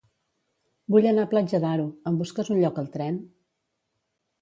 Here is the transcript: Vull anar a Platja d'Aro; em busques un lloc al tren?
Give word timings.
Vull 0.95 1.09
anar 1.09 1.27
a 1.27 1.31
Platja 1.35 1.61
d'Aro; 1.67 1.87
em 2.13 2.19
busques 2.25 2.53
un 2.57 2.65
lloc 2.65 2.83
al 2.85 2.91
tren? 2.99 3.25